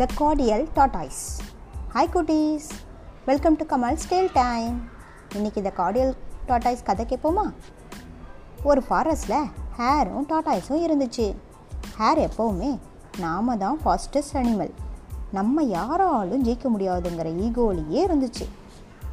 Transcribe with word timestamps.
த 0.00 0.06
Cordial 0.18 0.62
tortoise 0.74 1.22
hi 1.94 2.08
குட்டீஸ் 2.14 2.68
welcome 3.24 3.56
to 3.56 3.64
Kamal 3.64 3.94
stale 3.94 4.30
time 4.32 4.88
இன்னைக்கு 5.34 5.62
இந்த 5.62 5.72
கார்டியல் 5.76 6.12
டாட்டாய்ஸ் 6.48 6.84
கதை 6.84 7.06
கேட்போமா? 7.08 7.52
ஒரு 8.62 8.82
ஃபாரஸ்டில் 8.88 9.44
ஹேரும் 9.78 10.28
டாட்டாய்ஸும் 10.28 10.84
இருந்துச்சு. 10.86 11.34
ஹேர் 11.98 12.28
எப்போவுமே 12.28 12.78
நாம 13.18 13.56
தான் 13.56 13.78
ஃபாஸ்டஸ்ட் 13.84 14.34
அனிமல் 14.34 14.72
நம்ம 15.32 15.62
யாராலும் 15.62 16.44
ஜெயிக்க 16.44 16.68
முடியாதுங்கிற 16.76 17.34
ஈகோலியே 17.46 18.06
இருந்துச்சு. 18.06 18.48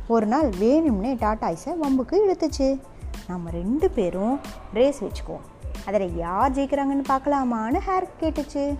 ஒரு 0.07 0.25
நாள் 0.25 0.50
வேணும்னே 0.50 1.14
டாட்டாய்ஸை 1.25 1.73
வம்புக்கு 1.84 2.20
இழுத்துச்சு. 2.25 2.80
நம்ம 3.27 3.50
ரெண்டு 3.50 3.89
பேரும் 3.89 4.39
ரேஸ் 4.73 5.04
வச்சுக்குவோம். 5.04 5.48
அதில் 5.86 6.16
யார் 6.16 6.52
ஜெயிக்கிறாங்கன்னு 6.52 7.05
பார்க்கலாமான்னு 7.10 7.80
ஹேர் 7.88 8.07
கேட்டுச்சு. 8.21 8.75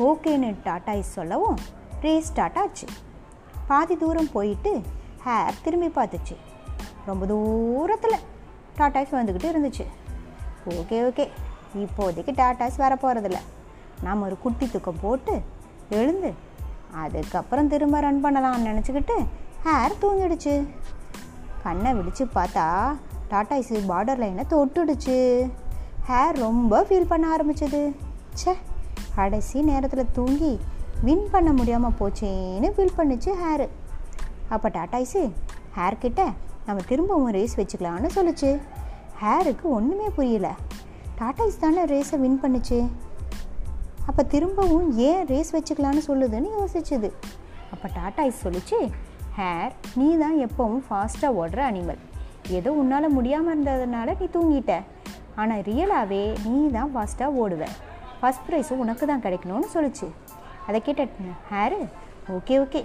ஓகேன்னு 0.00 0.56
டாட்டாய்ஸ் 0.64 1.14
சொல்லவும் 1.16 1.58
ரேஸ் 2.00 2.26
ஸ்டார்ட் 2.26 2.58
ஆச்சு. 2.58 2.86
பாதி 3.66 3.96
தூரம் 3.96 4.32
போயிட்டு 4.32 4.82
ஹேர் 5.26 5.62
திரும்பி 5.62 5.86
பார்த்துச்சு. 5.86 6.36
ரொம்ப 7.06 7.26
தூரத்தில் 7.26 8.18
டாட்டாய்ஸ் 8.76 9.14
வந்துக்கிட்டு 9.14 9.50
இருந்துச்சு. 9.54 9.86
Okay 10.68 10.98
okay. 11.08 11.28
இப்போதைக்கு 11.76 12.32
டாட்டாஸ் 12.32 12.76
வர 12.76 12.94
போகிறதில்ல 12.94 13.36
நாம் 14.02 14.22
ஒரு 14.22 14.38
குட்டி 14.38 14.70
தூக்கம் 14.70 15.00
போட்டு 15.00 15.42
எழுந்து 15.90 16.34
அதுக்கப்புறம் 16.94 17.68
திரும்ப 17.68 18.00
ரன் 18.00 18.24
பண்ணலாம்னு 18.24 18.68
நினச்சிக்கிட்டு 18.68 19.26
ஹேர் 19.64 19.98
தூங்கிடுச்சு. 20.00 20.68
கண்ணை 21.62 21.94
விழித்து 21.94 22.24
பார்த்தா 22.24 22.96
டாட்டாஸ் 23.30 23.86
பார்டர் 23.88 24.22
லைனை 24.22 24.44
தொட்டுடுச்சு. 24.50 25.50
ஹேர் 26.08 26.32
ரொம்ப 26.32 26.82
ஃபீல் 26.88 27.06
பண்ண 27.06 27.36
ஆரம்பிச்சது. 27.36 27.94
ச்சே. 28.34 28.56
கடைசி 29.16 29.58
நேரத்தில் 29.70 30.12
தூங்கி 30.16 30.52
வின் 31.06 31.26
பண்ண 31.32 31.50
முடியாமல் 31.58 31.96
போச்சேன்னு 32.00 32.68
ஃபீல் 32.74 32.96
பண்ணுச்சு 32.98 33.30
ஹேரு. 33.42 33.66
அப்போ 34.54 34.68
டாட்டாய்ஸு 34.76 35.22
ஹேர் 35.76 36.02
கிட்ட 36.04 36.20
நம்ம 36.66 36.82
திரும்பவும் 36.90 37.34
ரேஸ் 37.36 37.54
வச்சுக்கலான்னு 37.60 38.10
சொல்லுச்சு. 38.16 38.50
ஹேருக்கு 39.22 39.66
ஒன்றுமே 39.76 40.08
புரியல. 40.16 40.48
டாட்டாய்ஸ் 41.20 41.62
தானே 41.64 41.82
ரேஸை 41.92 42.18
வின் 42.24 42.40
பண்ணுச்சு. 42.42 42.78
அப்போ 44.08 44.22
திரும்பவும் 44.34 44.86
ஏன் 45.08 45.24
ரேஸ் 45.32 45.50
வச்சுக்கலான்னு 45.56 46.02
சொல்லுதுன்னு 46.08 46.50
யோசிச்சுது. 46.58 47.10
அப்போ 47.72 47.88
டாட்டாய்ஸ் 47.98 48.42
சொல்லிச்சு 48.44 48.78
ஹேர் 49.38 49.72
நீ 49.98 50.06
தான் 50.22 50.38
எப்போவும் 50.46 50.82
ஃபாஸ்ட்டாக 50.86 51.38
ஓடுற 51.40 51.60
அனிமல் 51.70 52.00
ஏதோ 52.58 52.70
உன்னால் 52.80 53.14
முடியாமல் 53.16 53.52
இருந்ததுனால 53.52 54.14
நீ 54.20 54.26
தூங்கிட்ட. 54.36 54.74
ஆனால் 55.40 55.62
ரியலாகவே 55.68 56.24
நீ 56.46 56.56
தான் 56.76 56.90
ஃபாஸ்ட்டாக 56.94 57.38
ஓடுவேன் 57.42 57.76
ஃபஸ்ட் 58.20 58.46
ப்ரைஸும் 58.46 58.82
உனக்கு 58.84 59.04
தான் 59.10 59.24
கிடைக்கணும்னு 59.26 59.68
சொல்லிச்சு. 59.74 60.08
அதை 60.68 60.78
கேட்ட 60.86 61.04
ஹேரு 61.50 61.80
ஓகே 62.36 62.56
ஓகே 62.64 62.80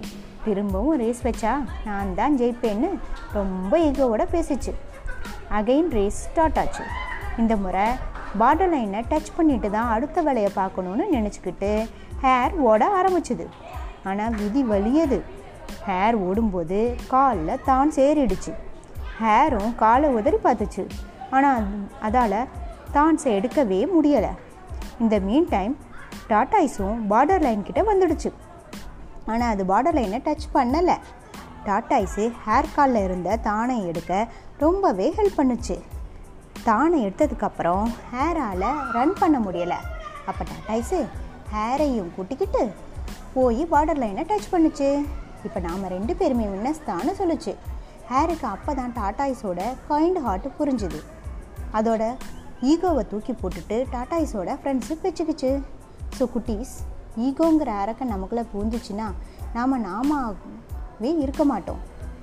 திரும்பவும் 0.46 1.00
ரேஸ் 1.02 1.22
வச்சா 1.28 1.54
நான் 1.88 2.14
தான் 2.20 2.38
ஜெயிப்பேன்னு 2.42 2.90
ரொம்ப 3.38 3.74
ஈகோவோட 3.88 4.24
பேசிச்சு. 4.36 4.74
அகைன் 5.58 5.90
ரேஸ் 5.98 6.20
ஸ்டார்ட் 6.28 6.60
ஆச்சு. 6.62 6.84
இந்த 7.42 7.54
முறை 7.64 7.88
பார்டர் 8.42 8.72
லைனை 8.74 9.02
டச் 9.12 9.36
பண்ணிட்டு 9.38 9.70
தான் 9.76 9.92
அடுத்த 9.96 10.22
வேலையை 10.28 10.52
பார்க்கணுன்னு 10.60 11.06
நினச்சிக்கிட்டு 11.16 11.72
ஹேர் 12.24 12.56
ஓட 12.70 12.82
ஆரம்பிச்சுது. 13.00 13.46
ஆனால் 14.10 14.38
விதி 14.42 14.64
வலியது. 14.72 15.20
ஹேர் 15.88 16.16
ஓடும்போது 16.28 16.80
காலில் 17.14 17.62
தான் 17.70 17.92
சேரிடுச்சு. 17.98 18.54
ஹேரும் 19.20 19.72
காலை 19.84 20.08
உதறி 20.18 20.40
பார்த்துச்சு. 20.48 20.84
ஆனால் 21.36 21.64
அதால் 22.08 22.40
தான்ஸை 22.96 23.30
எடுக்கவே 23.38 23.80
முடியலை. 23.96 24.34
இந்த 25.04 25.16
மீன் 25.28 25.48
டைம் 25.56 25.74
டாட்டாய்ஸும் 26.30 27.00
பார்டர் 27.12 27.44
லைன் 27.46 27.66
கிட்ட 27.68 27.82
வந்துடுச்சு. 27.92 28.30
ஆனால் 29.32 29.52
அது 29.54 29.64
பார்டர் 29.72 29.98
லைனை 29.98 30.20
டச் 30.28 30.48
பண்ணலை. 30.56 30.96
டாட்டாய்ஸு 31.68 32.24
ஹேர் 32.46 32.74
காலில் 32.76 33.04
இருந்த 33.04 33.38
தானை 33.48 33.76
எடுக்க 33.90 34.28
ரொம்பவே 34.64 35.08
ஹெல்ப் 35.18 35.38
பண்ணுச்சு. 35.40 35.76
தானை 36.68 36.98
எடுத்ததுக்கப்புறம் 37.06 37.86
ஹேரால் 38.12 38.68
ரன் 38.96 39.16
பண்ண 39.22 39.40
முடியலை. 39.46 39.80
அப்போ 40.30 40.44
டாட்டாய்ஸு 40.52 41.00
ஹேரையும் 41.54 42.14
கூட்டிக்கிட்டு 42.16 42.64
போய் 43.34 43.62
பார்டர் 43.74 44.02
லைனை 44.04 44.26
டச் 44.32 44.52
பண்ணுச்சு. 44.54 44.90
இப்போ 45.48 45.60
நாம் 45.68 45.92
ரெண்டு 45.96 46.16
பேருமே 46.20 46.46
வின்னஸ் 46.54 46.86
தான்னு 46.88 47.14
சொல்லுச்சு 47.22 47.54
ஹேருக்கு 48.12 48.48
அப்போ 48.56 48.72
தான் 48.74 48.96
டாட்டாய்ஸோட 49.02 49.62
கைண்ட் 49.90 50.20
ஹார்ட் 50.26 50.48
புரிஞ்சுது. 50.60 51.00
அதோட 51.78 52.04
ஈகோவை 52.62 53.08
தூக்கி 53.08 53.34
போட்டுட்டு 53.34 53.86
டாட்டாய்ஸோட 53.92 54.58
ஃப்ரெண்ட்ஷிப் 54.64 55.04
வச்சுக்கிச்சு. 55.04 55.62
ஸோ 56.20 56.28
குட்டீஸ் 56.36 56.74
ஈகோங்கிற 57.18 57.68
அரக்கன் 57.68 58.08
நமக்குள்ளே 58.08 58.46
பூந்துச்சுன்னா 58.54 59.08
நாம் 59.54 59.86
நாமவே 59.86 61.12
இருக்க 61.20 61.44
மாட்டோம். 61.44 61.78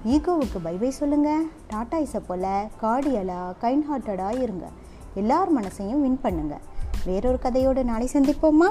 ஈகோவுக்கு 0.07 0.59
பை 0.63 0.77
பை 0.77 0.91
சொல்லுங்கள் 0.91 1.47
டாட்டாய்ஸை 1.71 2.21
போல் 2.27 2.49
கார்டியலாக 2.83 3.55
கைண்ட் 3.61 3.87
ஹார்ட்டடாக 3.91 4.43
இருங்க. 4.43 4.69
எல்லார் 5.15 5.59
மனசையும் 5.59 6.01
வின் 6.01 6.21
பண்ணுங்கள் 6.23 6.65
வேறொரு 7.05 7.39
கதையோடு 7.43 7.83
நாளை 7.83 8.09
சந்திப்போமா? 8.13 8.71